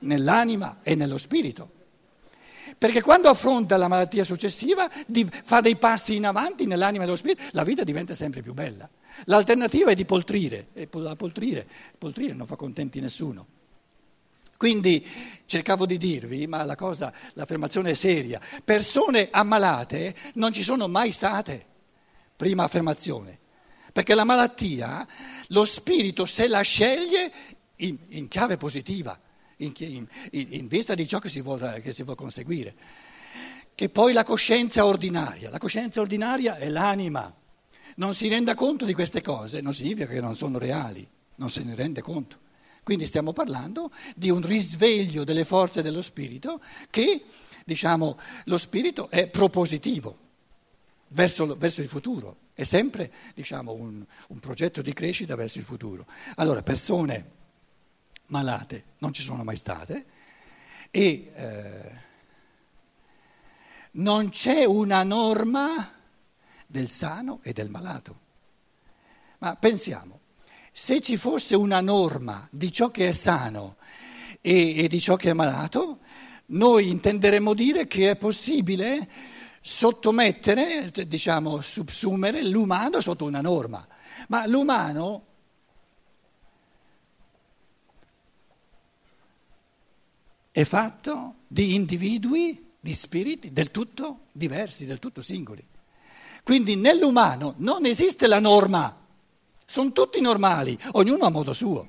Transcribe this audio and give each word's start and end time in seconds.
nell'anima 0.00 0.78
e 0.82 0.94
nello 0.94 1.18
spirito. 1.18 1.76
Perché 2.76 3.00
quando 3.00 3.28
affronta 3.28 3.76
la 3.76 3.88
malattia 3.88 4.24
successiva 4.24 4.88
fa 5.44 5.60
dei 5.60 5.76
passi 5.76 6.16
in 6.16 6.26
avanti 6.26 6.66
nell'anima 6.66 7.02
e 7.02 7.06
nello 7.06 7.16
spirito, 7.16 7.42
la 7.52 7.64
vita 7.64 7.82
diventa 7.82 8.14
sempre 8.14 8.40
più 8.40 8.54
bella. 8.54 8.88
L'alternativa 9.24 9.90
è 9.90 9.94
di 9.94 10.04
poltrire, 10.04 10.68
e 10.74 10.86
poltrire, 10.86 11.66
poltrire 11.96 12.34
non 12.34 12.46
fa 12.46 12.56
contenti 12.56 13.00
nessuno. 13.00 13.46
Quindi 14.56 15.06
cercavo 15.46 15.86
di 15.86 15.98
dirvi, 15.98 16.46
ma 16.48 16.64
la 16.64 16.74
cosa, 16.74 17.12
l'affermazione 17.34 17.90
è 17.90 17.94
seria, 17.94 18.40
persone 18.64 19.28
ammalate 19.30 20.14
non 20.34 20.52
ci 20.52 20.64
sono 20.64 20.88
mai 20.88 21.12
state, 21.12 21.64
prima 22.36 22.64
affermazione, 22.64 23.38
perché 23.92 24.14
la 24.14 24.24
malattia, 24.24 25.06
lo 25.48 25.64
spirito 25.64 26.26
se 26.26 26.48
la 26.48 26.60
sceglie 26.60 27.32
in, 27.76 27.96
in 28.08 28.28
chiave 28.28 28.56
positiva, 28.56 29.18
in, 29.58 29.72
in, 29.76 30.46
in, 30.50 30.66
vista 30.66 30.94
di 30.94 31.06
ciò 31.06 31.18
che 31.18 31.28
si, 31.28 31.40
vuole, 31.40 31.80
che 31.80 31.92
si 31.92 32.02
vuole 32.02 32.18
conseguire, 32.18 32.74
che 33.74 33.88
poi 33.88 34.12
la 34.12 34.24
coscienza 34.24 34.84
ordinaria, 34.84 35.50
la 35.50 35.58
coscienza 35.58 36.00
ordinaria 36.00 36.56
è 36.56 36.68
l'anima, 36.68 37.32
non 37.96 38.14
si 38.14 38.28
renda 38.28 38.54
conto 38.54 38.84
di 38.84 38.94
queste 38.94 39.22
cose, 39.22 39.60
non 39.60 39.74
significa 39.74 40.06
che 40.06 40.20
non 40.20 40.36
sono 40.36 40.58
reali, 40.58 41.08
non 41.36 41.50
se 41.50 41.62
ne 41.64 41.74
rende 41.74 42.00
conto. 42.00 42.46
Quindi 42.82 43.06
stiamo 43.06 43.32
parlando 43.32 43.90
di 44.16 44.30
un 44.30 44.40
risveglio 44.40 45.24
delle 45.24 45.44
forze 45.44 45.82
dello 45.82 46.00
spirito 46.00 46.60
che, 46.90 47.22
diciamo, 47.64 48.18
lo 48.44 48.56
spirito 48.56 49.10
è 49.10 49.28
propositivo 49.28 50.16
verso, 51.08 51.56
verso 51.56 51.82
il 51.82 51.88
futuro, 51.88 52.36
è 52.54 52.64
sempre, 52.64 53.12
diciamo, 53.34 53.72
un, 53.72 54.04
un 54.28 54.38
progetto 54.38 54.80
di 54.80 54.92
crescita 54.92 55.36
verso 55.36 55.58
il 55.58 55.64
futuro. 55.64 56.06
Allora, 56.36 56.62
persone 56.62 57.36
malate 58.28 58.84
non 58.98 59.12
ci 59.12 59.22
sono 59.22 59.44
mai 59.44 59.56
state 59.56 60.06
e 60.90 61.32
eh, 61.34 62.06
non 63.92 64.30
c'è 64.30 64.64
una 64.64 65.02
norma 65.02 65.92
del 66.66 66.88
sano 66.88 67.40
e 67.42 67.52
del 67.52 67.70
malato. 67.70 68.26
Ma 69.38 69.56
pensiamo, 69.56 70.20
se 70.72 71.00
ci 71.00 71.16
fosse 71.16 71.56
una 71.56 71.80
norma 71.80 72.46
di 72.50 72.70
ciò 72.70 72.90
che 72.90 73.08
è 73.08 73.12
sano 73.12 73.76
e, 74.40 74.84
e 74.84 74.88
di 74.88 75.00
ciò 75.00 75.16
che 75.16 75.30
è 75.30 75.34
malato, 75.34 76.00
noi 76.46 76.88
intenderemmo 76.88 77.54
dire 77.54 77.86
che 77.86 78.10
è 78.10 78.16
possibile 78.16 79.08
sottomettere, 79.60 80.90
diciamo, 81.06 81.60
subsumere 81.60 82.42
l'umano 82.42 83.00
sotto 83.00 83.24
una 83.24 83.40
norma. 83.40 83.86
Ma 84.28 84.46
l'umano 84.46 85.27
è 90.58 90.64
fatto 90.64 91.36
di 91.46 91.76
individui, 91.76 92.72
di 92.80 92.92
spiriti 92.92 93.52
del 93.52 93.70
tutto 93.70 94.22
diversi, 94.32 94.86
del 94.86 94.98
tutto 94.98 95.22
singoli. 95.22 95.64
Quindi 96.42 96.74
nell'umano 96.74 97.54
non 97.58 97.86
esiste 97.86 98.26
la 98.26 98.40
norma. 98.40 98.92
Sono 99.64 99.92
tutti 99.92 100.20
normali, 100.20 100.76
ognuno 100.92 101.26
a 101.26 101.30
modo 101.30 101.52
suo. 101.52 101.86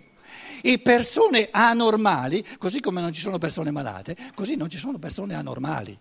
E 0.62 0.78
persone 0.78 1.50
anormali, 1.50 2.46
così 2.60 2.80
come 2.80 3.02
non 3.02 3.12
ci 3.12 3.22
sono 3.22 3.40
persone 3.40 3.72
malate, 3.72 4.16
così 4.36 4.56
non 4.56 4.70
ci 4.70 4.78
sono 4.78 5.00
persone 5.00 5.34
anormali. 5.34 5.98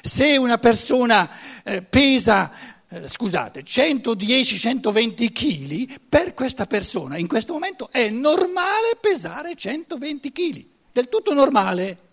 Se 0.00 0.36
una 0.36 0.58
persona 0.58 1.30
eh, 1.62 1.82
pesa, 1.82 2.50
eh, 2.92 3.06
scusate, 3.06 3.62
110-120 3.62 5.32
kg, 5.32 6.00
per 6.08 6.34
questa 6.34 6.66
persona 6.66 7.18
in 7.18 7.28
questo 7.28 7.52
momento 7.52 7.88
è 7.92 8.08
normale 8.10 8.98
pesare 9.00 9.54
120 9.54 10.32
kg, 10.32 10.66
del 10.90 11.08
tutto 11.08 11.32
normale. 11.32 12.08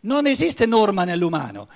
Non 0.00 0.26
esiste 0.26 0.66
norma 0.66 1.04
nell'umano. 1.04 1.68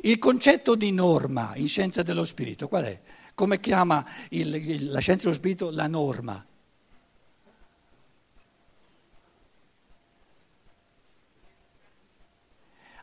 Il 0.00 0.18
concetto 0.18 0.74
di 0.74 0.90
norma 0.90 1.52
in 1.56 1.68
scienza 1.68 2.02
dello 2.02 2.24
spirito 2.24 2.66
qual 2.66 2.84
è? 2.84 3.00
Come 3.34 3.60
chiama 3.60 4.02
il, 4.30 4.54
il, 4.54 4.90
la 4.90 5.00
scienza 5.00 5.24
dello 5.24 5.36
spirito 5.36 5.70
la 5.70 5.86
norma? 5.86 6.46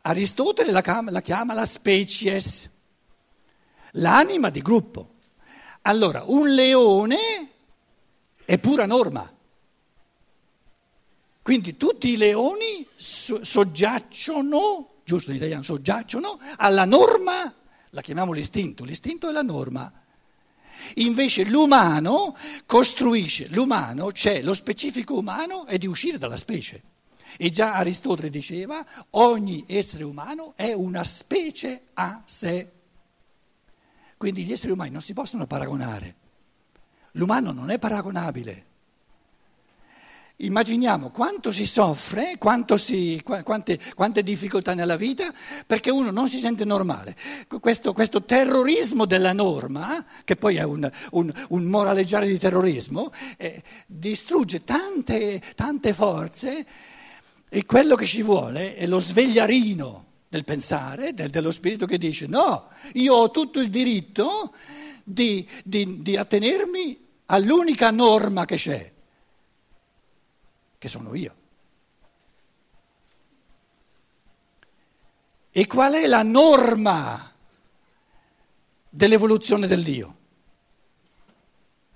Aristotele 0.02 0.72
la, 0.72 1.04
la 1.10 1.22
chiama 1.22 1.54
la 1.54 1.66
species, 1.66 2.81
l'anima 3.94 4.50
di 4.50 4.62
gruppo. 4.62 5.10
Allora, 5.84 6.24
un 6.28 6.54
leone 6.54 7.18
è 8.46 8.58
pura 8.60 8.86
norma. 8.86 9.30
Quindi 11.42 11.76
tutti 11.76 12.10
i 12.10 12.18
leoni 12.18 12.86
soggiacciono, 12.96 15.02
giusto 15.04 15.32
in 15.32 15.38
italiano, 15.38 15.64
soggiacciono 15.64 16.40
alla 16.58 16.86
norma, 16.86 17.52
la 17.90 18.02
chiamiamo 18.02 18.32
l'istinto, 18.32 18.84
l'istinto 18.84 19.28
è 19.28 19.32
la 19.32 19.42
norma. 19.42 19.92
Invece 20.96 21.46
l'umano 21.46 22.36
costruisce, 22.66 23.48
l'umano 23.50 24.08
c'è, 24.08 24.42
lo 24.42 24.54
specifico 24.54 25.18
umano 25.18 25.66
è 25.66 25.78
di 25.78 25.88
uscire 25.88 26.18
dalla 26.18 26.38
specie. 26.38 26.84
E 27.38 27.50
già 27.50 27.76
Aristotele 27.76 28.30
diceva, 28.30 28.86
ogni 29.12 29.64
essere 29.68 30.04
umano 30.04 30.54
è 30.56 30.74
una 30.74 31.04
specie 31.04 31.88
a 31.94 32.22
sé. 32.26 32.70
Quindi 34.22 34.44
gli 34.44 34.52
esseri 34.52 34.72
umani 34.72 34.92
non 34.92 35.02
si 35.02 35.14
possono 35.14 35.48
paragonare. 35.48 36.14
L'umano 37.14 37.52
non 37.52 37.72
è 37.72 37.80
paragonabile. 37.80 38.66
Immaginiamo 40.36 41.10
quanto 41.10 41.52
si 41.52 41.66
soffre, 41.66 42.38
si, 42.76 43.20
quante, 43.24 43.80
quante, 43.96 44.22
difficoltà 44.22 44.76
nella 44.76 44.96
vita 44.96 45.34
perché 45.66 45.90
uno 45.90 46.12
non 46.12 46.30
si 46.30 46.38
sente 46.38 46.66
normale. 46.66 47.16
Questo, 47.60 47.94
questo 47.94 48.22
terrorismo 48.22 49.06
della 49.06 49.34
norma, 49.34 50.06
che 50.24 50.36
poi 50.36 50.58
è 50.58 50.64
un, 50.66 50.88
un, 51.14 51.34
un 51.50 51.64
moraleggiare 51.64 52.28
di 52.28 52.38
terrorismo, 52.38 53.12
eh, 53.38 53.64
distrugge 53.88 54.64
tante, 54.64 55.42
tante 55.56 55.96
forze 55.96 56.66
e 57.50 57.66
quello 57.66 57.96
che 57.96 58.06
ci 58.06 58.22
vuole 58.22 58.76
è 58.76 58.86
lo 58.86 59.00
svegliarino 59.00 60.10
del 60.32 60.46
pensare, 60.46 61.14
del, 61.14 61.30
dello 61.30 61.52
spirito 61.52 61.86
che 61.86 61.98
dice 61.98 62.26
no, 62.26 62.70
io 62.94 63.16
ho 63.16 63.32
tutto 63.32 63.60
il 63.60 63.70
diritto 63.70 64.54
di, 65.04 65.46
di, 65.62 66.02
di 66.02 66.16
attenermi 66.16 67.06
all'unica 67.26 67.92
norma 67.92 68.46
che 68.46 68.56
c'è 68.56 68.94
che 70.78 70.88
sono 70.88 71.14
io. 71.14 71.36
E 75.52 75.68
qual 75.68 75.96
è 75.96 76.08
la 76.08 76.24
norma 76.24 77.30
dell'evoluzione 78.90 79.68
dell'io? 79.68 80.18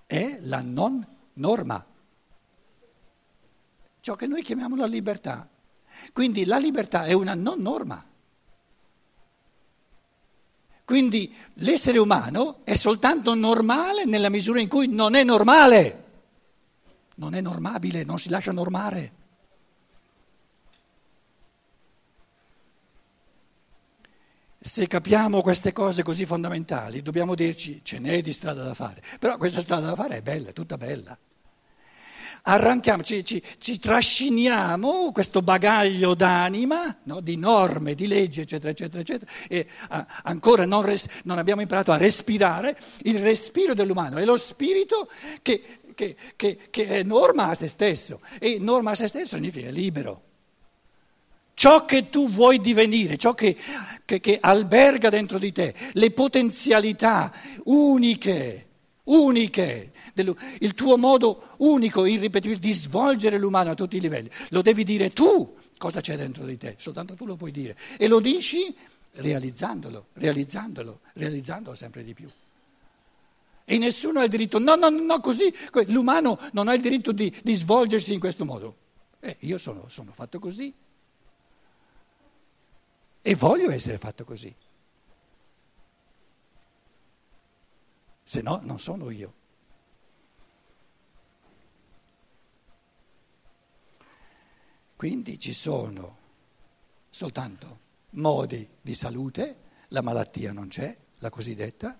È 0.06 0.40
la 0.42 0.60
non 0.60 1.08
norma, 1.36 1.86
ciò 4.02 4.16
che 4.16 4.28
noi 4.28 4.44
chiamiamo 4.44 4.76
la 4.76 4.88
libertà. 4.88 5.50
Quindi 6.12 6.44
la 6.44 6.58
libertà 6.58 7.06
è 7.06 7.14
una 7.14 7.34
non 7.34 7.62
norma. 7.62 8.14
Quindi 10.86 11.34
l'essere 11.56 11.98
umano 11.98 12.60
è 12.64 12.76
soltanto 12.76 13.34
normale 13.34 14.06
nella 14.06 14.30
misura 14.30 14.60
in 14.60 14.68
cui 14.68 14.88
non 14.88 15.16
è 15.16 15.24
normale 15.24 16.04
non 17.16 17.34
è 17.34 17.42
normabile, 17.42 18.04
non 18.04 18.20
si 18.20 18.30
lascia 18.30 18.52
normare. 18.52 19.24
Se 24.60 24.88
capiamo 24.88 25.42
queste 25.42 25.72
cose 25.72 26.02
così 26.02 26.26
fondamentali, 26.26 27.02
dobbiamo 27.02 27.36
dirci 27.36 27.82
ce 27.84 28.00
n'è 28.00 28.22
di 28.22 28.34
strada 28.34 28.64
da 28.64 28.74
fare, 28.74 29.02
però 29.20 29.38
questa 29.38 29.62
strada 29.62 29.88
da 29.88 29.96
fare 29.96 30.18
è 30.18 30.22
bella, 30.22 30.50
è 30.50 30.54
tutta 30.54 30.78
bella. 30.78 31.18
Arranchiamo, 32.48 33.02
ci, 33.02 33.26
ci, 33.26 33.42
ci 33.58 33.80
trasciniamo 33.80 35.12
questo 35.12 35.42
bagaglio 35.42 36.14
d'anima, 36.14 36.98
no, 37.04 37.20
di 37.20 37.38
norme, 37.38 37.96
di 37.96 38.06
leggi, 38.06 38.42
eccetera, 38.42 38.70
eccetera, 38.70 39.02
eccetera, 39.02 39.32
e 39.48 39.68
a, 39.90 40.06
ancora 40.24 40.66
non, 40.66 40.84
res, 40.84 41.08
non 41.24 41.40
abbiamo 41.40 41.62
imparato 41.62 41.92
a 41.92 41.98
respirare 41.98 42.78
il 43.04 43.20
respiro 43.20 43.74
dell'umano, 43.74 44.18
è 44.18 44.26
lo 44.26 44.38
spirito 44.38 45.10
che 45.42 45.80
che, 45.96 46.16
che, 46.36 46.68
che 46.70 46.88
è 46.88 47.04
norma 47.04 47.48
a 47.48 47.56
se 47.56 47.68
stesso 47.68 48.22
e 48.38 48.58
norma 48.60 48.92
a 48.92 48.96
se 48.96 49.08
stesso 49.08 49.38
significa 49.38 49.72
libero. 49.72 50.22
Ciò 51.56 51.86
che 51.86 52.10
tu 52.10 52.30
vuoi 52.30 52.60
divenire, 52.60 53.16
ciò 53.16 53.34
che, 53.34 53.56
che, 54.04 54.20
che 54.20 54.38
alberga 54.42 55.10
dentro 55.10 55.40
di 55.40 55.54
te, 55.54 55.74
le 55.94 56.12
potenzialità 56.12 57.32
uniche, 57.64 58.65
uniche, 59.06 59.92
il 60.60 60.74
tuo 60.74 60.98
modo 60.98 61.50
unico, 61.58 62.06
irripetibile 62.06 62.60
di 62.60 62.74
svolgere 62.74 63.38
l'umano 63.38 63.72
a 63.72 63.76
tutti 63.76 63.98
i 63.98 64.02
livelli, 64.02 64.30
lo 64.50 64.62
devi 64.62 64.84
dire 64.84 65.12
tu 65.12 65.56
cosa 65.78 66.02
c'è 66.02 66.16
dentro 66.16 66.46
di 66.46 66.58
te, 66.58 66.76
soltanto 66.78 67.16
tu 67.16 67.26
lo 67.26 67.36
puoi 67.36 67.52
dire. 67.52 67.76
E 67.98 68.08
lo 68.08 68.20
dici 68.20 68.74
realizzandolo, 69.14 70.08
realizzandolo, 70.14 71.02
realizzandolo 71.14 71.76
sempre 71.76 72.04
di 72.04 72.14
più. 72.14 72.30
E 73.68 73.78
nessuno 73.78 74.20
ha 74.20 74.24
il 74.24 74.30
diritto, 74.30 74.60
no, 74.60 74.76
no, 74.76 74.90
no, 74.90 75.20
così, 75.20 75.54
l'umano 75.88 76.40
non 76.52 76.68
ha 76.68 76.74
il 76.74 76.82
diritto 76.82 77.12
di, 77.12 77.34
di 77.44 77.56
svolgersi 77.56 78.14
in 78.14 78.20
questo 78.20 78.46
modo. 78.46 78.76
Eh, 79.20 79.38
io 79.40 79.58
sono, 79.58 79.86
sono 79.88 80.12
fatto 80.14 80.38
così 80.38 80.72
e 83.22 83.36
voglio 83.36 83.72
essere 83.72 83.98
fatto 83.98 84.24
così. 84.24 84.54
Se 88.28 88.42
no, 88.42 88.60
non 88.64 88.80
sono 88.80 89.12
io. 89.12 89.34
Quindi 94.96 95.38
ci 95.38 95.54
sono 95.54 96.18
soltanto 97.08 97.80
modi 98.12 98.68
di 98.82 98.96
salute, 98.96 99.58
la 99.90 100.02
malattia 100.02 100.52
non 100.52 100.70
c'è, 100.70 100.98
la 101.20 101.30
cosiddetta, 101.30 102.00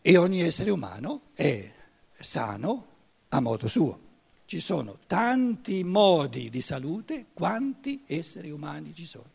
e 0.00 0.16
ogni 0.16 0.40
essere 0.40 0.70
umano 0.70 1.22
è 1.32 1.74
sano 2.12 2.86
a 3.30 3.40
modo 3.40 3.66
suo. 3.66 4.10
Ci 4.44 4.60
sono 4.60 5.00
tanti 5.08 5.82
modi 5.82 6.48
di 6.48 6.60
salute 6.60 7.26
quanti 7.32 8.04
esseri 8.06 8.52
umani 8.52 8.94
ci 8.94 9.04
sono. 9.04 9.30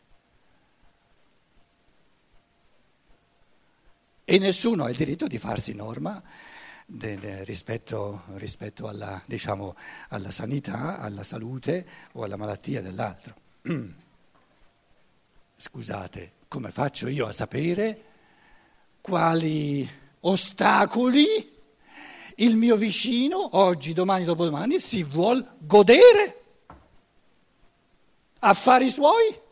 E 4.30 4.36
nessuno 4.38 4.84
ha 4.84 4.90
il 4.90 4.96
diritto 4.98 5.26
di 5.26 5.38
farsi 5.38 5.72
norma 5.72 6.22
de, 6.84 7.16
de, 7.16 7.44
rispetto, 7.44 8.24
rispetto 8.34 8.86
alla, 8.86 9.22
diciamo, 9.24 9.74
alla 10.10 10.30
sanità, 10.30 10.98
alla 10.98 11.22
salute 11.22 11.86
o 12.12 12.24
alla 12.24 12.36
malattia 12.36 12.82
dell'altro. 12.82 13.34
Scusate, 15.56 16.32
come 16.46 16.70
faccio 16.70 17.08
io 17.08 17.26
a 17.26 17.32
sapere 17.32 18.04
quali 19.00 19.88
ostacoli 20.20 21.26
il 22.36 22.54
mio 22.54 22.76
vicino, 22.76 23.56
oggi, 23.56 23.94
domani, 23.94 24.26
dopodomani, 24.26 24.78
si 24.78 25.04
vuol 25.04 25.54
godere? 25.56 26.42
Affari 28.40 28.90
suoi? 28.90 29.46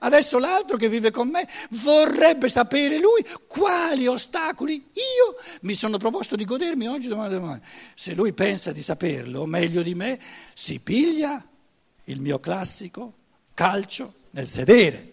Adesso 0.00 0.38
l'altro 0.38 0.76
che 0.76 0.88
vive 0.88 1.10
con 1.10 1.28
me 1.28 1.48
vorrebbe 1.70 2.48
sapere 2.48 2.98
lui 2.98 3.24
quali 3.46 4.06
ostacoli 4.06 4.74
io 4.74 5.36
mi 5.62 5.74
sono 5.74 5.98
proposto 5.98 6.36
di 6.36 6.44
godermi 6.44 6.88
oggi, 6.88 7.08
domani, 7.08 7.34
domani. 7.34 7.60
Se 7.94 8.14
lui 8.14 8.32
pensa 8.32 8.72
di 8.72 8.82
saperlo 8.82 9.46
meglio 9.46 9.82
di 9.82 9.94
me, 9.94 10.20
si 10.52 10.80
piglia 10.80 11.46
il 12.04 12.20
mio 12.20 12.40
classico 12.40 13.12
calcio 13.54 14.12
nel 14.30 14.48
sedere. 14.48 15.12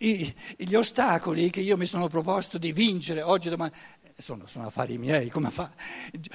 I, 0.00 0.32
gli 0.56 0.74
ostacoli 0.74 1.50
che 1.50 1.60
io 1.60 1.76
mi 1.76 1.86
sono 1.86 2.06
proposto 2.06 2.56
di 2.56 2.72
vincere 2.72 3.20
oggi, 3.20 3.48
domani, 3.48 3.72
sono, 4.16 4.46
sono 4.46 4.66
affari 4.66 4.96
miei, 4.96 5.28
come 5.28 5.50
fa? 5.50 5.72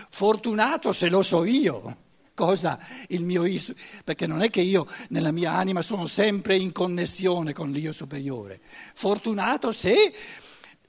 Fortunato 0.09 0.91
se 0.91 1.07
lo 1.07 1.21
so 1.21 1.45
io 1.45 2.11
cosa 2.33 2.79
il 3.09 3.23
mio 3.23 3.45
io, 3.45 3.61
perché 4.03 4.25
non 4.27 4.41
è 4.41 4.49
che 4.49 4.61
io 4.61 4.87
nella 5.09 5.31
mia 5.31 5.53
anima 5.53 5.81
sono 5.81 6.05
sempre 6.05 6.55
in 6.55 6.71
connessione 6.71 7.53
con 7.53 7.71
l'io 7.71 7.91
superiore. 7.91 8.59
Fortunato 8.93 9.71
se 9.71 10.13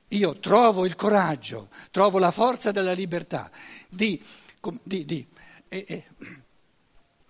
io 0.08 0.38
trovo 0.38 0.86
il 0.86 0.96
coraggio, 0.96 1.68
trovo 1.90 2.18
la 2.18 2.30
forza 2.30 2.70
della 2.70 2.92
libertà 2.92 3.50
di... 3.88 4.22
di, 4.82 5.04
di 5.04 5.26
eh, 5.68 5.84
eh, 5.88 6.04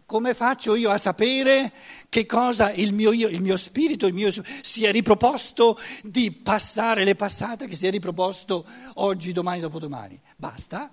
come 0.06 0.34
faccio 0.34 0.74
io 0.74 0.90
a 0.90 0.98
sapere 0.98 1.72
che 2.10 2.26
cosa 2.26 2.70
il 2.72 2.92
mio, 2.92 3.10
io, 3.10 3.26
il 3.28 3.40
mio 3.40 3.56
spirito 3.56 4.06
il 4.06 4.12
mio, 4.12 4.30
si 4.60 4.84
è 4.84 4.92
riproposto 4.92 5.78
di 6.02 6.30
passare 6.30 7.04
le 7.04 7.16
passate, 7.16 7.66
che 7.66 7.74
si 7.74 7.86
è 7.86 7.90
riproposto 7.90 8.66
oggi, 8.94 9.32
domani, 9.32 9.60
dopodomani? 9.60 10.20
Basta, 10.36 10.90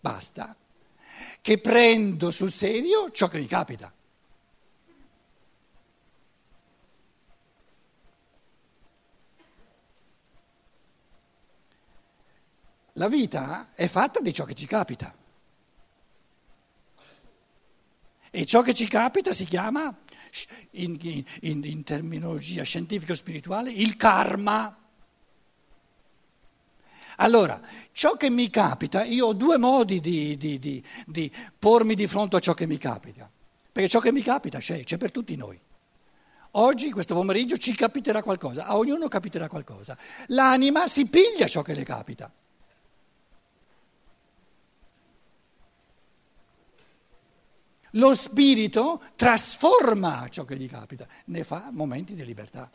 basta 0.00 0.54
che 1.48 1.56
prendo 1.56 2.30
sul 2.30 2.52
serio 2.52 3.10
ciò 3.10 3.26
che 3.26 3.38
mi 3.38 3.46
capita. 3.46 3.90
La 12.92 13.08
vita 13.08 13.70
è 13.72 13.88
fatta 13.88 14.20
di 14.20 14.34
ciò 14.34 14.44
che 14.44 14.52
ci 14.52 14.66
capita. 14.66 15.16
E 18.30 18.44
ciò 18.44 18.60
che 18.60 18.74
ci 18.74 18.86
capita 18.86 19.32
si 19.32 19.46
chiama, 19.46 19.98
in, 20.72 20.98
in, 21.40 21.64
in 21.64 21.82
terminologia 21.82 22.62
scientifico-spirituale, 22.62 23.72
il 23.72 23.96
karma. 23.96 24.77
Allora, 27.20 27.60
ciò 27.92 28.16
che 28.16 28.30
mi 28.30 28.48
capita, 28.48 29.04
io 29.04 29.26
ho 29.26 29.32
due 29.32 29.58
modi 29.58 30.00
di, 30.00 30.36
di, 30.36 30.58
di, 30.58 30.84
di, 31.04 31.32
pormi 31.58 31.94
di 31.94 32.06
fronte 32.06 32.36
a 32.36 32.40
ciò 32.40 32.54
che 32.54 32.66
mi 32.66 32.78
capita, 32.78 33.28
perché 33.72 33.88
ciò 33.88 33.98
che 33.98 34.12
mi 34.12 34.22
capita 34.22 34.58
c'è, 34.58 34.84
c'è 34.84 34.98
per 34.98 35.10
tutti 35.10 35.34
noi. 35.34 35.58
Oggi, 36.52 36.90
questo 36.92 37.14
pomeriggio, 37.14 37.56
ci 37.56 37.74
capiterà 37.74 38.22
qualcosa, 38.22 38.66
a 38.66 38.76
ognuno 38.76 39.08
capiterà 39.08 39.48
qualcosa. 39.48 39.98
L'anima 40.28 40.86
si 40.86 41.06
piglia 41.08 41.48
ciò 41.48 41.62
che 41.62 41.74
le 41.74 41.84
capita. 41.84 42.32
Lo 47.92 48.14
spirito 48.14 49.02
trasforma 49.16 50.28
ciò 50.28 50.44
che 50.44 50.56
gli 50.56 50.68
capita, 50.68 51.06
ne 51.26 51.42
fa 51.42 51.68
momenti 51.72 52.14
di 52.14 52.24
libertà. 52.24 52.70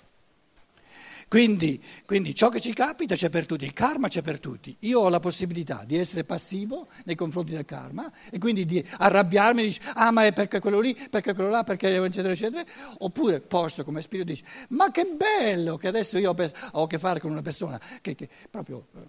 Quindi, 1.34 1.84
quindi, 2.06 2.36
ciò 2.36 2.50
che 2.50 2.60
ci 2.60 2.74
capita 2.74 3.16
c'è 3.16 3.32
per 3.32 3.48
tutti, 3.48 3.66
il 3.66 3.74
karma 3.74 4.08
c'è 4.08 4.22
per 4.22 4.40
tutti. 4.40 4.78
Io 4.82 5.00
ho 5.00 5.10
la 5.10 5.20
possibilità 5.20 5.84
di 5.84 5.98
essere 5.98 6.26
passivo 6.26 6.86
nei 7.06 7.16
confronti 7.16 7.54
del 7.54 7.66
karma 7.66 8.12
e 8.30 8.38
quindi 8.38 8.66
di 8.66 8.88
arrabbiarmi 9.00 9.64
e 9.64 9.70
dire 9.70 9.84
ah 9.96 10.12
ma 10.12 10.26
è 10.26 10.32
perché 10.32 10.60
quello 10.60 10.80
lì, 10.80 10.94
perché 10.94 11.34
quello 11.34 11.50
là, 11.50 11.64
perché 11.64 11.88
eccetera 11.96 12.34
eccetera. 12.34 12.64
Oppure 13.00 13.42
posso 13.42 13.84
come 13.84 14.04
spirito 14.04 14.32
dire 14.32 14.48
ma 14.68 14.92
che 14.92 15.06
bello 15.06 15.76
che 15.76 15.88
adesso 15.88 16.20
io 16.20 16.36
ho 16.36 16.84
a 16.84 16.88
che 16.88 17.00
fare 17.00 17.20
con 17.20 17.32
una 17.32 17.42
persona 17.42 17.82
che, 18.00 18.14
che 18.14 18.30
proprio 18.52 18.86
eh, 18.94 19.00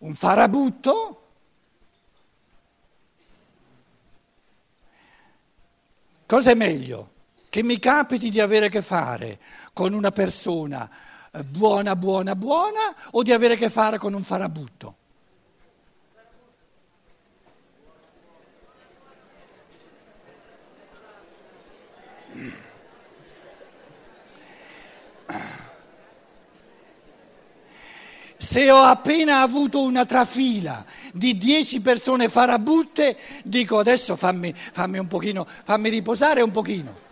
un 0.00 0.14
farabutto. 0.16 1.22
Cosa 6.26 6.50
è 6.50 6.54
meglio? 6.54 7.14
Che 7.56 7.62
mi 7.62 7.78
capiti 7.78 8.28
di 8.28 8.38
avere 8.38 8.66
a 8.66 8.68
che 8.68 8.82
fare 8.82 9.38
con 9.72 9.94
una 9.94 10.10
persona 10.10 10.90
eh, 11.32 11.42
buona, 11.42 11.96
buona, 11.96 12.36
buona 12.36 12.94
o 13.12 13.22
di 13.22 13.32
avere 13.32 13.54
a 13.54 13.56
che 13.56 13.70
fare 13.70 13.96
con 13.96 14.12
un 14.12 14.24
farabutto? 14.24 14.96
Se 28.36 28.70
ho 28.70 28.82
appena 28.82 29.40
avuto 29.40 29.80
una 29.80 30.04
trafila 30.04 30.84
di 31.10 31.38
dieci 31.38 31.80
persone 31.80 32.28
farabutte, 32.28 33.16
dico 33.44 33.78
adesso 33.78 34.14
fammi, 34.14 34.52
fammi 34.54 35.06
pochino, 35.06 35.46
fammi 35.64 35.88
riposare 35.88 36.42
un 36.42 36.50
pochino. 36.50 37.04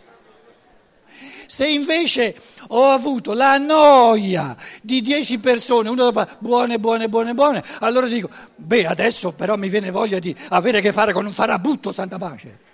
Se 1.47 1.67
invece 1.69 2.35
ho 2.69 2.91
avuto 2.91 3.33
la 3.35 3.59
noia 3.59 4.57
di 4.83 5.03
dieci 5.03 5.39
persone, 5.39 5.89
una 5.89 6.11
dopo 6.11 6.27
buone, 6.39 6.79
buone, 6.79 7.09
buone, 7.09 7.35
buone, 7.35 7.63
allora 7.81 8.07
dico, 8.07 8.29
beh, 8.57 8.87
adesso 8.87 9.33
però 9.33 9.57
mi 9.57 9.69
viene 9.69 9.91
voglia 9.91 10.19
di 10.19 10.35
avere 10.49 10.79
a 10.79 10.81
che 10.81 10.93
fare 10.93 11.13
con 11.13 11.27
un 11.27 11.35
farabutto, 11.35 11.93
santa 11.93 12.19
pace. 12.19 12.73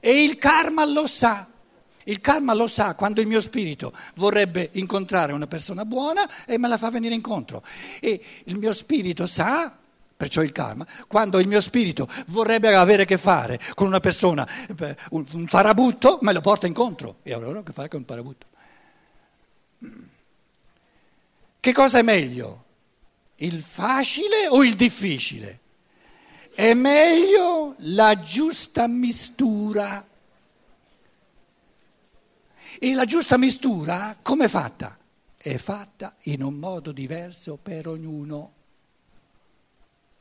E 0.00 0.22
il 0.22 0.36
karma 0.36 0.84
lo 0.84 1.06
sa. 1.06 1.48
Il 2.04 2.20
karma 2.20 2.54
lo 2.54 2.66
sa 2.66 2.94
quando 2.94 3.20
il 3.20 3.26
mio 3.26 3.40
spirito 3.40 3.92
vorrebbe 4.14 4.70
incontrare 4.74 5.32
una 5.32 5.46
persona 5.46 5.84
buona 5.84 6.26
e 6.46 6.56
me 6.56 6.66
la 6.66 6.78
fa 6.78 6.90
venire 6.90 7.14
incontro. 7.14 7.62
E 8.00 8.20
il 8.44 8.58
mio 8.58 8.72
spirito 8.72 9.26
sa 9.26 9.76
perciò 10.18 10.42
il 10.42 10.50
karma, 10.50 10.84
quando 11.06 11.38
il 11.38 11.46
mio 11.46 11.60
spirito 11.60 12.08
vorrebbe 12.26 12.74
avere 12.74 13.02
a 13.02 13.06
che 13.06 13.16
fare 13.16 13.60
con 13.74 13.86
una 13.86 14.00
persona, 14.00 14.46
eh, 14.66 14.96
un, 15.10 15.46
farabutto, 15.46 16.18
me 16.22 16.32
lo 16.32 16.40
porta 16.40 16.66
incontro 16.66 17.18
e 17.22 17.32
allora 17.32 17.58
ho 17.58 17.60
a 17.60 17.64
che 17.64 17.72
fare 17.72 17.88
con 17.88 18.00
un 18.00 18.04
farabutto. 18.04 18.46
Che 21.60 21.72
cosa 21.72 22.00
è 22.00 22.02
meglio? 22.02 22.64
Il 23.36 23.62
facile 23.62 24.48
o 24.48 24.64
il 24.64 24.74
difficile? 24.74 25.60
È 26.52 26.74
meglio 26.74 27.76
la 27.78 28.18
giusta 28.18 28.88
mistura. 28.88 30.04
E 32.80 32.94
la 32.94 33.04
giusta 33.04 33.36
mistura 33.36 34.16
come 34.20 34.46
è 34.46 34.48
fatta? 34.48 34.98
È 35.36 35.56
fatta 35.58 36.16
in 36.22 36.42
un 36.42 36.54
modo 36.54 36.90
diverso 36.90 37.56
per 37.56 37.86
ognuno 37.86 38.54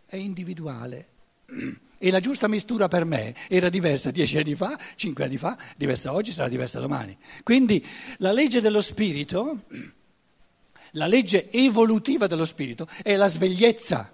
è 0.08 0.16
individuale. 0.16 1.08
E 2.00 2.12
la 2.12 2.20
giusta 2.20 2.48
mistura 2.48 2.88
per 2.88 3.06
me 3.06 3.34
era 3.48 3.70
diversa 3.70 4.12
dieci 4.12 4.38
anni 4.38 4.54
fa, 4.54 4.78
cinque 4.94 5.24
anni 5.24 5.38
fa, 5.38 5.58
diversa 5.76 6.14
oggi, 6.14 6.32
sarà 6.32 6.48
diversa 6.48 6.80
domani. 6.80 7.18
Quindi 7.42 7.84
la 8.18 8.32
legge 8.32 8.62
dello 8.62 8.82
spirito, 8.82 9.64
la 10.92 11.08
legge 11.08 11.50
evolutiva 11.50 12.28
dello 12.28 12.46
spirito 12.46 12.88
è 13.02 13.16
la 13.16 13.28
svegliezza, 13.28 14.14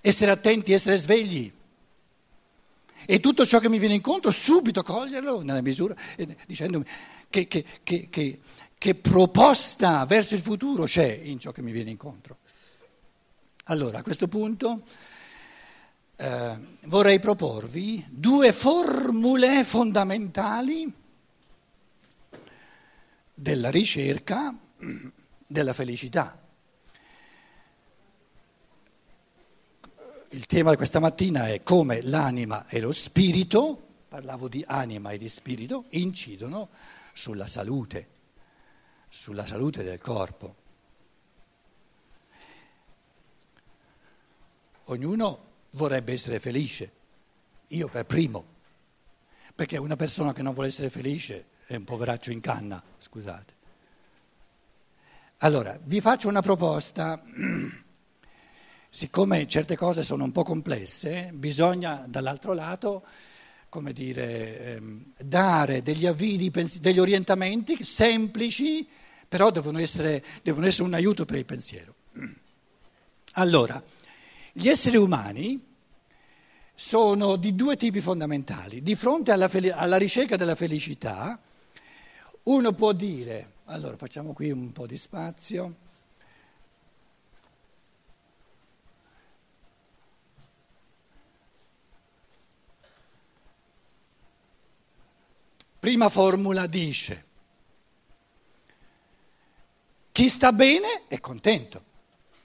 essere 0.00 0.32
attenti, 0.32 0.72
essere 0.72 0.96
svegli. 0.96 1.52
E 3.06 3.20
tutto 3.20 3.46
ciò 3.46 3.60
che 3.60 3.68
mi 3.68 3.78
viene 3.78 3.94
incontro, 3.94 4.32
subito 4.32 4.82
coglierlo 4.82 5.42
nella 5.42 5.62
misura, 5.62 5.94
dicendomi 6.44 6.84
che, 7.30 7.46
che, 7.46 7.64
che, 7.84 8.40
che 8.76 8.94
proposta 8.96 10.04
verso 10.06 10.34
il 10.34 10.42
futuro 10.42 10.84
c'è 10.84 11.20
in 11.22 11.38
ciò 11.38 11.52
che 11.52 11.62
mi 11.62 11.70
viene 11.70 11.90
incontro. 11.90 12.38
Allora, 13.68 13.98
a 13.98 14.02
questo 14.02 14.28
punto 14.28 14.84
eh, 16.14 16.56
vorrei 16.84 17.18
proporvi 17.18 18.04
due 18.08 18.52
formule 18.52 19.64
fondamentali 19.64 20.94
della 23.34 23.68
ricerca 23.68 24.56
della 25.48 25.72
felicità. 25.72 26.40
Il 30.28 30.46
tema 30.46 30.70
di 30.70 30.76
questa 30.76 31.00
mattina 31.00 31.48
è 31.48 31.64
come 31.64 32.02
l'anima 32.02 32.68
e 32.68 32.78
lo 32.78 32.92
spirito, 32.92 34.04
parlavo 34.06 34.46
di 34.46 34.64
anima 34.64 35.10
e 35.10 35.18
di 35.18 35.28
spirito, 35.28 35.86
incidono 35.88 36.68
sulla 37.14 37.48
salute, 37.48 38.08
sulla 39.08 39.44
salute 39.44 39.82
del 39.82 40.00
corpo. 40.00 40.65
Ognuno 44.88 45.44
vorrebbe 45.70 46.12
essere 46.12 46.38
felice, 46.38 46.92
io 47.68 47.88
per 47.88 48.06
primo, 48.06 48.44
perché 49.54 49.78
una 49.78 49.96
persona 49.96 50.32
che 50.32 50.42
non 50.42 50.52
vuole 50.52 50.68
essere 50.68 50.90
felice 50.90 51.46
è 51.66 51.74
un 51.74 51.82
poveraccio 51.84 52.30
in 52.30 52.40
canna, 52.40 52.80
scusate. 52.98 53.54
Allora, 55.38 55.78
vi 55.82 56.00
faccio 56.00 56.28
una 56.28 56.40
proposta, 56.40 57.20
siccome 58.88 59.48
certe 59.48 59.76
cose 59.76 60.04
sono 60.04 60.22
un 60.22 60.30
po' 60.30 60.44
complesse, 60.44 61.30
bisogna 61.34 62.04
dall'altro 62.06 62.52
lato, 62.52 63.04
come 63.68 63.92
dire, 63.92 64.74
ehm, 64.76 65.12
dare 65.18 65.82
degli 65.82 66.06
avvii, 66.06 66.50
degli 66.80 66.98
orientamenti 67.00 67.82
semplici, 67.82 68.88
però 69.26 69.50
devono 69.50 69.80
essere, 69.80 70.24
devono 70.44 70.66
essere 70.66 70.86
un 70.86 70.94
aiuto 70.94 71.24
per 71.24 71.38
il 71.38 71.44
pensiero. 71.44 71.94
Allora, 73.38 73.82
gli 74.58 74.68
esseri 74.70 74.96
umani 74.96 75.62
sono 76.72 77.36
di 77.36 77.54
due 77.54 77.76
tipi 77.76 78.00
fondamentali. 78.00 78.82
Di 78.82 78.94
fronte 78.94 79.30
alla, 79.30 79.48
fel- 79.48 79.70
alla 79.70 79.98
ricerca 79.98 80.36
della 80.36 80.54
felicità, 80.54 81.38
uno 82.44 82.72
può 82.72 82.92
dire, 82.92 83.52
allora 83.66 83.98
facciamo 83.98 84.32
qui 84.32 84.50
un 84.50 84.72
po' 84.72 84.86
di 84.86 84.96
spazio. 84.96 85.74
Prima 95.78 96.08
formula 96.08 96.66
dice, 96.66 97.24
chi 100.12 100.30
sta 100.30 100.50
bene 100.54 101.02
è 101.08 101.20
contento, 101.20 101.84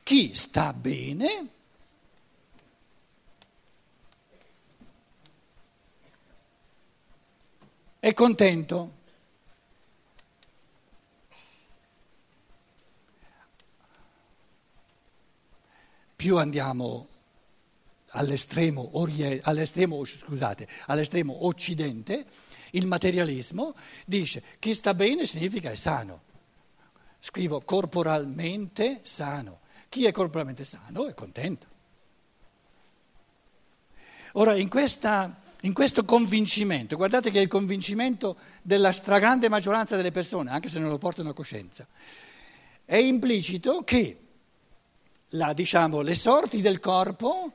chi 0.04 0.36
sta 0.36 0.74
bene 0.74 1.60
è 8.02 8.16
contento. 8.16 8.98
Più 16.16 16.38
andiamo 16.38 17.08
all'estremo, 18.10 18.98
orie, 18.98 19.40
all'estremo, 19.44 20.04
scusate, 20.04 20.68
all'estremo 20.88 21.46
occidente, 21.46 22.26
il 22.72 22.88
materialismo 22.88 23.76
dice 24.08 24.42
chi 24.58 24.74
sta 24.74 24.96
bene 24.96 25.26
significa 25.26 25.70
è 25.70 25.76
sano. 25.76 26.24
Scrivo 27.20 27.62
corporalmente 27.62 29.02
sano. 29.04 29.60
Chi 29.90 30.08
è 30.08 30.12
corporalmente 30.12 30.66
sano 30.66 31.08
è 31.08 31.14
contento. 31.14 31.68
Ora, 34.34 34.56
in 34.56 34.70
questa 34.70 35.40
in 35.62 35.74
questo 35.74 36.06
convincimento, 36.06 36.96
guardate 36.96 37.30
che 37.30 37.40
è 37.40 37.42
il 37.42 37.48
convincimento 37.48 38.38
della 38.62 38.92
stragrande 38.92 39.50
maggioranza 39.50 39.96
delle 39.96 40.12
persone, 40.12 40.52
anche 40.52 40.70
se 40.70 40.80
non 40.80 40.90
lo 40.90 40.98
portano 40.98 41.30
a 41.30 41.34
coscienza, 41.34 41.88
è 42.86 42.96
implicito 42.96 43.84
che 43.84 44.20
la, 45.30 45.54
diciamo, 45.54 46.02
le 46.02 46.16
sorti 46.16 46.62
del 46.62 46.80
corpo, 46.80 47.52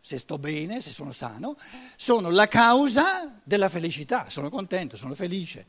se 0.00 0.18
sto 0.18 0.38
bene, 0.38 0.80
se 0.80 0.90
sono 0.90 1.10
sano, 1.10 1.56
sono 1.96 2.30
la 2.30 2.46
causa 2.46 3.40
della 3.42 3.68
felicità, 3.68 4.30
sono 4.30 4.48
contento, 4.48 4.96
sono 4.96 5.14
felice. 5.14 5.66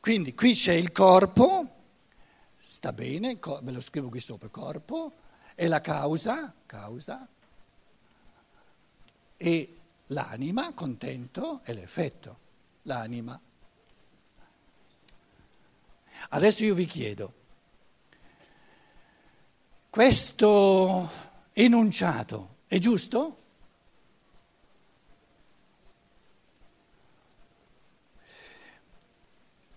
Quindi 0.00 0.34
qui 0.34 0.52
c'è 0.52 0.74
il 0.74 0.92
corpo, 0.92 1.66
sta 2.60 2.92
bene, 2.92 3.38
ve 3.62 3.72
lo 3.72 3.80
scrivo 3.80 4.10
qui 4.10 4.20
sopra, 4.20 4.48
corpo, 4.48 5.12
è 5.54 5.66
la 5.66 5.80
causa, 5.80 6.52
causa, 6.66 7.26
e 9.36 9.73
L'anima, 10.08 10.72
contento, 10.74 11.60
è 11.62 11.72
l'effetto, 11.72 12.38
l'anima. 12.82 13.40
Adesso 16.30 16.64
io 16.64 16.74
vi 16.74 16.84
chiedo, 16.84 17.32
questo 19.88 21.10
enunciato 21.52 22.56
è 22.66 22.78
giusto? 22.78 23.38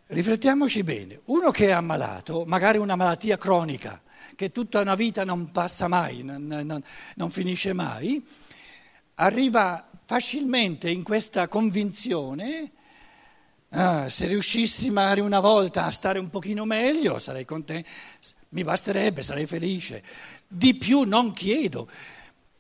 Riflettiamoci 0.08 0.84
bene, 0.84 1.22
uno 1.26 1.52
che 1.52 1.68
è 1.68 1.72
ammalato, 1.72 2.46
magari 2.46 2.78
una 2.78 2.96
malattia 2.96 3.38
cronica, 3.38 4.02
che 4.36 4.52
tutta 4.52 4.80
una 4.80 4.96
vita 4.96 5.24
non 5.24 5.52
passa 5.52 5.88
mai, 5.88 6.24
non, 6.24 6.46
non, 6.46 6.82
non 7.16 7.30
finisce 7.30 7.74
mai, 7.74 8.26
arriva 9.16 9.90
facilmente 10.08 10.90
in 10.90 11.04
questa 11.04 11.50
convinzione, 11.50 12.72
ah, 13.72 14.10
se 14.10 14.28
riuscissi 14.28 14.90
magari 14.90 15.20
una 15.20 15.42
volta 15.42 15.84
a 15.84 15.92
stare 15.92 16.18
un 16.18 16.30
pochino 16.30 16.64
meglio, 16.64 17.20
sarei 17.20 17.44
contento, 17.44 17.90
mi 18.50 18.64
basterebbe, 18.64 19.22
sarei 19.22 19.46
felice. 19.46 20.02
Di 20.48 20.76
più 20.76 21.02
non 21.02 21.34
chiedo. 21.34 21.90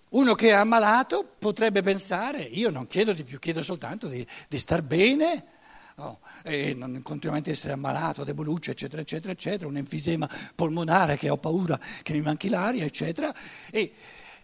Uno 0.10 0.36
che 0.36 0.50
è 0.50 0.52
ammalato 0.52 1.36
potrebbe 1.40 1.82
pensare, 1.82 2.42
io 2.42 2.70
non 2.70 2.86
chiedo 2.86 3.14
di 3.14 3.24
più, 3.24 3.40
chiedo 3.40 3.64
soltanto 3.64 4.10
di, 4.10 4.28
di 4.50 4.60
star 4.60 4.82
bene, 4.82 5.46
oh, 5.96 6.20
e 6.44 6.74
non 6.74 7.02
continuamente 7.02 7.52
essere 7.52 7.72
ammalato, 7.72 8.26
deboluccio, 8.26 8.72
eccetera, 8.72 9.02
eccetera, 9.02 9.32
eccetera, 9.32 9.70
un 9.70 9.78
enfisema 9.78 10.30
polmonare 10.54 11.16
che 11.16 11.30
ho 11.30 11.38
paura 11.38 11.80
che 12.04 12.12
mi 12.12 12.22
manchi 12.22 12.50
l'aria, 12.50 12.84
eccetera. 12.84 13.34
E 13.72 13.94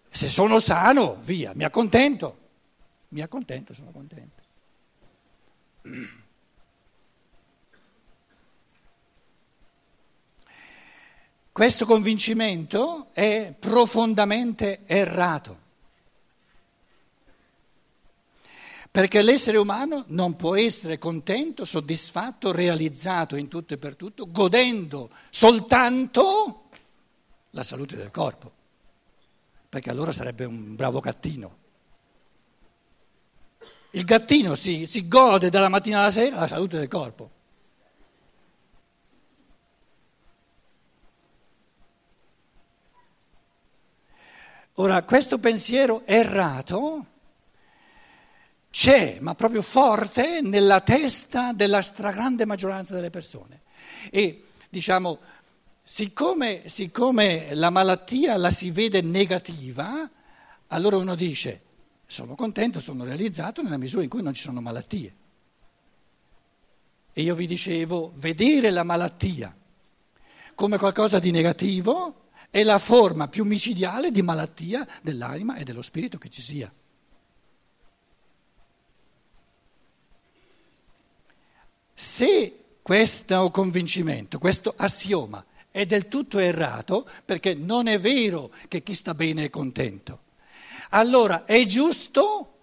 se 0.10 0.30
sono 0.30 0.60
sano, 0.60 1.18
via, 1.22 1.52
mi 1.54 1.66
accontento 1.66 2.43
mi 3.14 3.22
accontento, 3.22 3.74
sono 3.74 3.92
contento. 3.92 4.42
Questo 11.52 11.86
convincimento 11.86 13.10
è 13.14 13.54
profondamente 13.58 14.82
errato, 14.88 15.62
perché 18.90 19.22
l'essere 19.22 19.58
umano 19.58 20.06
non 20.08 20.36
può 20.36 20.56
essere 20.56 20.98
contento, 20.98 21.66
soddisfatto, 21.66 22.52
realizzato 22.52 23.36
in 23.36 23.48
tutto 23.48 23.76
e 23.76 23.78
per 23.78 23.96
tutto, 23.96 24.32
godendo 24.32 25.12
soltanto 25.30 26.70
la 27.52 27.62
salute 27.62 27.96
del 27.96 28.10
corpo, 28.10 28.52
perché 29.70 29.92
allora 29.92 30.12
sarebbe 30.12 30.46
un 30.46 30.76
bravo 30.76 31.00
gattino. 31.00 31.62
Il 33.96 34.06
gattino 34.06 34.56
si, 34.56 34.88
si 34.90 35.08
gode 35.08 35.50
dalla 35.50 35.70
mattina 35.70 36.00
alla 36.00 36.10
sera 36.10 36.40
la 36.40 36.48
salute 36.48 36.80
del 36.80 36.88
corpo. 36.88 37.30
Ora, 44.78 45.04
questo 45.04 45.38
pensiero 45.38 46.02
errato 46.06 47.06
c'è, 48.72 49.20
ma 49.20 49.36
proprio 49.36 49.62
forte, 49.62 50.42
nella 50.42 50.82
testa 50.82 51.54
della 51.54 51.84
stragrande 51.84 52.46
maggioranza 52.46 52.96
delle 52.96 53.12
persone. 53.12 53.62
E 54.10 54.46
diciamo, 54.70 55.20
siccome, 55.84 56.68
siccome 56.68 57.54
la 57.54 57.70
malattia 57.70 58.38
la 58.38 58.50
si 58.50 58.72
vede 58.72 59.02
negativa, 59.02 60.10
Allora 60.74 60.98
uno 60.98 61.14
dice, 61.14 61.62
sono 62.06 62.36
contento, 62.36 62.80
sono 62.80 63.04
realizzato 63.04 63.62
nella 63.62 63.78
misura 63.78 64.04
in 64.04 64.10
cui 64.10 64.22
non 64.22 64.34
ci 64.34 64.42
sono 64.42 64.62
malattie. 64.62 65.16
E 67.14 67.22
io 67.22 67.36
vi 67.36 67.48
dicevo, 67.48 68.14
vedere 68.16 68.72
la 68.72 68.84
malattia 68.84 69.56
come 70.56 70.78
qualcosa 70.78 71.20
di 71.20 71.32
negativo 71.32 72.30
è 72.50 72.64
la 72.64 72.80
forma 72.80 73.28
più 73.28 73.46
micidiale 73.46 74.12
di 74.12 74.22
malattia 74.22 74.88
dell'anima 75.02 75.56
e 75.56 75.64
dello 75.64 75.82
spirito 75.82 76.18
che 76.18 76.30
ci 76.30 76.42
sia. 76.42 76.72
Se 81.96 82.64
questo 82.82 83.50
convincimento, 83.50 84.40
questo 84.40 84.74
assioma 84.76 85.44
è 85.72 85.86
del 85.86 86.08
tutto 86.08 86.38
errato, 86.38 87.10
perché 87.26 87.56
non 87.56 87.88
è 87.88 88.00
vero 88.00 88.52
che 88.68 88.84
chi 88.84 88.94
sta 88.94 89.14
bene 89.16 89.46
è 89.46 89.50
contento, 89.50 90.20
allora 90.94 91.46
è 91.46 91.66
giusto 91.66 92.54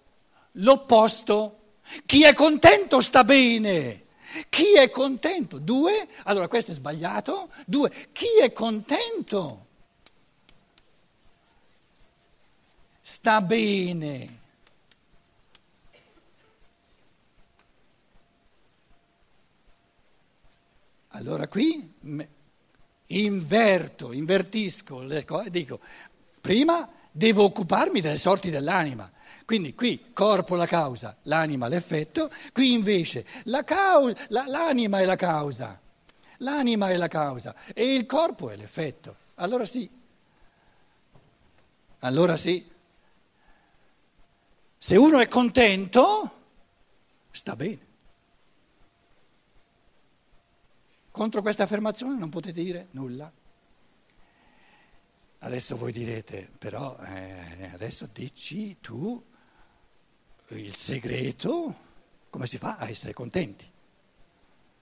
l'opposto. 0.53 1.57
Chi 2.05 2.23
è 2.23 2.33
contento 2.33 3.01
sta 3.01 3.23
bene. 3.23 4.05
Chi 4.49 4.75
è 4.75 4.89
contento? 4.89 5.59
Due, 5.59 6.07
allora 6.23 6.47
questo 6.47 6.71
è 6.71 6.73
sbagliato. 6.73 7.49
Due, 7.65 7.91
chi 8.13 8.39
è 8.41 8.53
contento? 8.53 9.67
Sta 13.01 13.41
bene. 13.41 14.39
Allora 21.09 21.47
qui 21.49 21.93
inverto, 23.07 24.13
invertisco 24.13 25.01
le 25.01 25.25
cose, 25.25 25.49
dico, 25.49 25.81
prima 26.39 26.89
devo 27.11 27.43
occuparmi 27.43 28.01
delle 28.01 28.17
sorti 28.17 28.49
dell'anima. 28.49 29.11
Quindi 29.45 29.75
qui 29.75 30.11
corpo 30.13 30.55
la 30.55 30.65
causa, 30.65 31.17
l'anima 31.23 31.67
l'effetto, 31.67 32.31
qui 32.53 32.73
invece 32.73 33.25
la 33.45 33.63
causa, 33.63 34.15
la, 34.29 34.45
l'anima 34.47 34.99
è 34.99 35.05
la 35.05 35.15
causa, 35.17 35.79
l'anima 36.37 36.89
è 36.89 36.95
la 36.95 37.07
causa 37.07 37.53
e 37.73 37.93
il 37.93 38.05
corpo 38.05 38.49
è 38.49 38.55
l'effetto. 38.55 39.15
Allora 39.35 39.65
sì, 39.65 39.89
allora 41.99 42.37
sì. 42.37 42.69
Se 44.77 44.95
uno 44.95 45.19
è 45.19 45.27
contento, 45.27 46.31
sta 47.29 47.55
bene. 47.55 47.89
Contro 51.11 51.41
questa 51.41 51.63
affermazione 51.63 52.17
non 52.17 52.29
potete 52.29 52.63
dire 52.63 52.87
nulla. 52.91 53.31
Adesso 55.43 55.75
voi 55.75 55.91
direte, 55.91 56.51
però 56.55 56.95
eh, 56.99 57.71
adesso 57.73 58.07
dici 58.13 58.77
tu 58.79 59.23
il 60.49 60.75
segreto, 60.75 61.75
come 62.29 62.45
si 62.45 62.59
fa 62.59 62.77
a 62.77 62.87
essere 62.87 63.13
contenti? 63.13 63.67